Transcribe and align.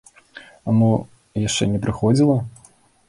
А 0.71 0.75
мо 0.79 0.87
яшчэ 1.47 1.63
не 1.75 1.79
прыходзіла? 1.85 2.41